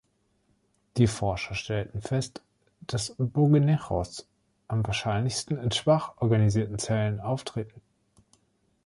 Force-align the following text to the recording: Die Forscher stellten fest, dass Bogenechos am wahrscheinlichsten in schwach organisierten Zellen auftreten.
Die 0.97 1.05
Forscher 1.05 1.53
stellten 1.53 2.01
fest, 2.01 2.41
dass 2.87 3.13
Bogenechos 3.19 4.27
am 4.67 4.83
wahrscheinlichsten 4.87 5.59
in 5.59 5.69
schwach 5.71 6.13
organisierten 6.17 6.79
Zellen 6.79 7.19
auftreten. 7.19 7.79